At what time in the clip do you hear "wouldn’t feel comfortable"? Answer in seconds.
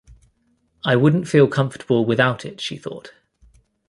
0.95-2.05